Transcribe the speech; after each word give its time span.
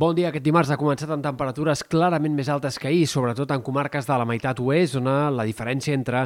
Bon 0.00 0.14
dia. 0.16 0.30
Aquest 0.30 0.46
dimarts 0.46 0.70
ha 0.72 0.78
començat 0.80 1.10
amb 1.12 1.20
temperatures 1.20 1.82
clarament 1.92 2.32
més 2.32 2.48
altes 2.48 2.78
que 2.80 2.88
ahir, 2.88 3.02
sobretot 3.10 3.50
en 3.52 3.60
comarques 3.60 4.06
de 4.08 4.16
la 4.16 4.24
meitat 4.24 4.62
oest, 4.64 4.96
on 4.96 5.10
la 5.36 5.44
diferència 5.44 5.92
entre 5.92 6.22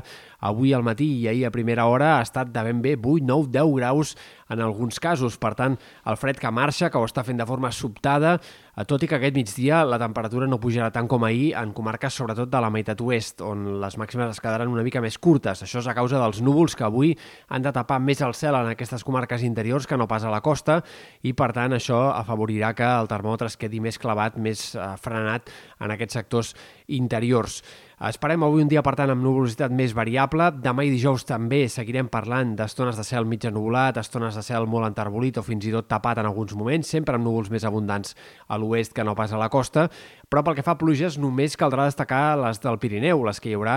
avui 0.46 0.70
al 0.76 0.84
matí 0.86 1.08
i 1.16 1.26
ahir 1.26 1.48
a 1.48 1.50
primera 1.50 1.88
hora 1.90 2.12
ha 2.12 2.22
estat 2.22 2.52
de 2.54 2.62
ben 2.68 2.84
bé 2.84 2.92
8, 2.94 3.26
9, 3.26 3.50
10 3.50 3.72
graus 3.80 4.14
en 4.48 4.60
alguns 4.60 5.00
casos. 5.00 5.38
Per 5.38 5.54
tant, 5.58 5.76
el 6.06 6.18
fred 6.20 6.38
que 6.40 6.50
marxa, 6.50 6.90
que 6.90 7.00
ho 7.00 7.06
està 7.06 7.24
fent 7.26 7.40
de 7.40 7.46
forma 7.48 7.70
sobtada, 7.72 8.36
eh, 8.76 8.84
tot 8.84 9.02
i 9.02 9.08
que 9.08 9.18
aquest 9.18 9.36
migdia 9.36 9.82
la 9.84 9.98
temperatura 10.00 10.48
no 10.50 10.60
pujarà 10.60 10.90
tant 10.92 11.08
com 11.08 11.24
ahir 11.24 11.52
en 11.60 11.72
comarques 11.76 12.14
sobretot 12.14 12.50
de 12.50 12.60
la 12.60 12.70
meitat 12.70 13.00
oest, 13.00 13.40
on 13.44 13.80
les 13.82 13.98
màximes 14.00 14.34
es 14.34 14.40
quedaran 14.40 14.72
una 14.72 14.84
mica 14.86 15.02
més 15.04 15.18
curtes. 15.18 15.62
Això 15.62 15.80
és 15.80 15.88
a 15.88 15.96
causa 15.96 16.20
dels 16.22 16.42
núvols 16.44 16.76
que 16.76 16.84
avui 16.84 17.14
han 17.48 17.62
de 17.62 17.72
tapar 17.72 18.00
més 18.00 18.20
el 18.20 18.34
cel 18.34 18.54
en 18.58 18.72
aquestes 18.72 19.04
comarques 19.04 19.42
interiors 19.42 19.86
que 19.86 19.96
no 19.96 20.08
pas 20.08 20.24
a 20.24 20.32
la 20.32 20.42
costa 20.44 20.82
i, 21.22 21.32
per 21.32 21.52
tant, 21.52 21.72
això 21.72 22.10
afavorirà 22.14 22.74
que 22.74 22.86
el 22.86 23.10
termòmetre 23.10 23.48
es 23.50 23.56
quedi 23.56 23.80
més 23.80 23.98
clavat, 23.98 24.36
més 24.36 24.74
eh, 24.74 24.92
frenat 25.00 25.50
en 25.80 25.94
aquests 25.94 26.20
sectors 26.20 26.54
interiors. 26.88 27.62
Esperem 28.02 28.42
avui 28.42 28.64
un 28.64 28.68
dia, 28.68 28.82
per 28.82 28.96
tant, 28.98 29.12
amb 29.12 29.22
nuvolositat 29.22 29.70
més 29.70 29.92
variable. 29.94 30.48
Demà 30.58 30.82
i 30.82 30.90
dijous 30.90 31.22
també 31.28 31.68
seguirem 31.70 32.08
parlant 32.10 32.56
d'estones 32.58 32.98
de 32.98 33.04
cel 33.06 33.28
mig 33.30 33.44
ennubulat, 33.46 34.00
estones 34.02 34.34
de 34.34 34.42
cel 34.42 34.66
molt 34.66 34.88
enterbolit 34.88 35.38
o 35.38 35.44
fins 35.46 35.68
i 35.68 35.70
tot 35.70 35.86
tapat 35.86 36.18
en 36.18 36.26
alguns 36.26 36.56
moments, 36.58 36.90
sempre 36.90 37.14
amb 37.14 37.24
núvols 37.28 37.52
més 37.54 37.62
abundants 37.64 38.16
a 38.48 38.58
l'oest 38.58 38.96
que 38.96 39.04
no 39.06 39.14
pas 39.14 39.30
a 39.30 39.38
la 39.38 39.48
costa. 39.48 39.86
Però 40.26 40.42
pel 40.42 40.56
que 40.58 40.64
fa 40.66 40.72
a 40.74 40.80
pluges, 40.80 41.20
només 41.22 41.54
caldrà 41.54 41.84
destacar 41.86 42.34
les 42.40 42.58
del 42.58 42.80
Pirineu, 42.82 43.22
les 43.22 43.38
que 43.38 43.52
hi 43.52 43.54
haurà 43.54 43.76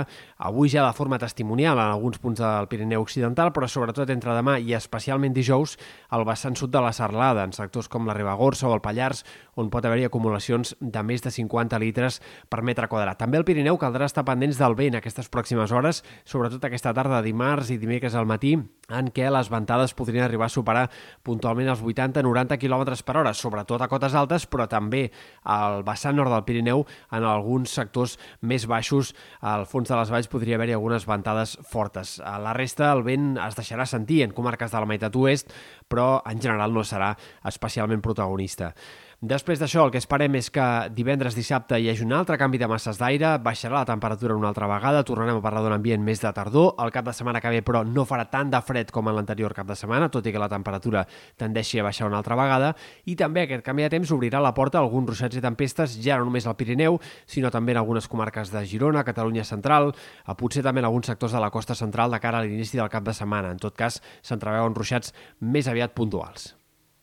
avui 0.49 0.71
ja 0.73 0.87
de 0.87 0.97
forma 0.97 1.19
testimonial 1.21 1.77
en 1.77 1.91
alguns 1.91 2.17
punts 2.17 2.41
del 2.41 2.69
Pirineu 2.71 3.05
Occidental, 3.05 3.51
però 3.53 3.69
sobretot 3.69 4.09
entre 4.09 4.33
demà 4.33 4.57
i 4.57 4.73
especialment 4.73 5.35
dijous 5.35 5.77
al 6.09 6.25
vessant 6.25 6.57
sud 6.57 6.73
de 6.73 6.81
la 6.81 6.95
Serlada, 6.95 7.45
en 7.45 7.53
sectors 7.53 7.91
com 7.91 8.09
la 8.09 8.17
Ribagorça 8.17 8.65
o 8.65 8.73
el 8.73 8.81
Pallars, 8.81 9.21
on 9.57 9.69
pot 9.69 9.85
haver-hi 9.85 10.07
acumulacions 10.09 10.73
de 10.81 11.03
més 11.05 11.21
de 11.21 11.29
50 11.33 11.77
litres 11.83 12.21
per 12.49 12.63
metre 12.65 12.89
quadrat. 12.89 13.19
També 13.21 13.37
al 13.37 13.45
Pirineu 13.45 13.77
caldrà 14.07 14.23
estar 14.23 14.23
pendents 14.25 14.57
del 14.57 14.75
vent 14.75 14.95
aquestes 14.95 15.27
pròximes 15.29 15.71
hores, 15.71 16.03
sobretot 16.25 16.63
aquesta 16.63 16.93
tarda, 16.95 17.21
dimarts 17.21 17.69
i 17.71 17.77
dimecres 17.77 18.15
al 18.15 18.25
matí, 18.25 18.55
en 18.87 19.09
què 19.11 19.27
les 19.29 19.49
ventades 19.51 19.93
podrien 19.93 20.23
arribar 20.23 20.47
a 20.47 20.53
superar 20.53 20.89
puntualment 21.23 21.67
els 21.67 21.81
80-90 21.81 22.57
km 22.57 22.95
per 23.03 23.17
hora, 23.17 23.33
sobretot 23.33 23.81
a 23.81 23.87
cotes 23.87 24.15
altes, 24.15 24.45
però 24.47 24.67
també 24.67 25.09
al 25.43 25.83
vessant 25.83 26.15
nord 26.15 26.31
del 26.31 26.45
Pirineu, 26.47 26.85
en 27.11 27.23
alguns 27.23 27.73
sectors 27.73 28.17
més 28.41 28.65
baixos, 28.65 29.13
al 29.41 29.65
fons 29.67 29.89
de 29.89 29.97
les 29.97 30.09
valls 30.09 30.31
podria 30.31 30.55
haver-hi 30.55 30.77
algunes 30.77 31.05
ventades 31.05 31.57
fortes. 31.67 32.21
A 32.23 32.37
la 32.39 32.55
resta, 32.55 32.93
el 32.93 33.03
vent 33.03 33.35
es 33.43 33.59
deixarà 33.59 33.85
sentir 33.85 34.23
en 34.23 34.31
comarques 34.31 34.71
de 34.71 34.79
la 34.79 34.87
meitat 34.87 35.15
oest, 35.15 35.51
però 35.87 36.21
en 36.25 36.39
general 36.39 36.71
no 36.71 36.85
serà 36.87 37.11
especialment 37.43 38.01
protagonista. 38.01 38.71
Després 39.17 39.57
d'això, 39.57 39.81
el 39.81 39.89
que 39.89 39.97
esperem 39.97 40.35
és 40.37 40.51
que 40.53 40.63
divendres, 40.93 41.33
dissabte 41.33 41.79
hi 41.81 41.87
hagi 41.89 42.03
un 42.05 42.11
altre 42.13 42.35
canvi 42.37 42.59
de 42.61 42.67
masses 42.69 42.99
d'aire, 43.01 43.31
baixarà 43.41 43.79
la 43.79 43.87
temperatura 43.89 44.35
una 44.37 44.51
altra 44.51 44.67
vegada, 44.69 44.99
tornarem 45.01 45.39
a 45.39 45.41
parlar 45.41 45.63
d'un 45.65 45.73
ambient 45.73 46.03
més 46.05 46.21
de 46.21 46.29
tardor. 46.29 46.75
El 46.77 46.91
cap 46.93 47.07
de 47.07 47.15
setmana 47.17 47.41
que 47.41 47.49
ve, 47.49 47.63
però, 47.65 47.81
no 47.81 48.03
farà 48.05 48.27
tant 48.29 48.51
de 48.53 48.59
fred 48.61 48.91
com 48.93 49.09
en 49.09 49.15
l'anterior 49.17 49.55
cap 49.57 49.65
de 49.65 49.73
setmana, 49.73 50.11
tot 50.13 50.29
i 50.29 50.35
que 50.35 50.37
la 50.37 50.51
temperatura 50.51 51.01
tendeixi 51.35 51.81
a 51.81 51.87
baixar 51.87 52.05
una 52.11 52.19
altra 52.21 52.37
vegada. 52.37 52.75
I 53.09 53.15
també 53.17 53.47
aquest 53.47 53.65
canvi 53.65 53.87
de 53.87 53.89
temps 53.95 54.11
obrirà 54.13 54.37
la 54.37 54.53
porta 54.53 54.77
a 54.77 54.83
alguns 54.85 55.09
ruixats 55.09 55.41
i 55.41 55.41
tempestes, 55.41 55.97
ja 56.05 56.19
no 56.21 56.29
només 56.29 56.45
al 56.45 56.53
Pirineu, 56.61 56.99
sinó 57.25 57.49
també 57.49 57.73
en 57.73 57.81
algunes 57.81 58.05
comarques 58.05 58.53
de 58.53 58.63
Girona, 58.69 59.01
Catalunya 59.01 59.47
Central, 59.49 59.95
a 60.25 60.37
potser 60.37 60.61
també 60.61 60.85
en 60.85 60.91
alguns 60.91 61.09
sectors 61.09 61.33
de 61.33 61.41
la 61.41 61.49
costa 61.49 61.73
central 61.73 62.13
de 62.13 62.21
cara 62.21 62.37
a 62.37 62.45
l'inici 62.45 62.77
del 62.77 62.93
cap 62.93 63.01
de 63.01 63.17
setmana. 63.17 63.49
En 63.49 63.65
tot 63.65 63.73
cas, 63.73 63.97
s'entreveuen 64.21 64.77
ruixats 64.77 65.09
més 65.41 65.65
aviat 65.65 65.97
puntuals. 65.97 66.51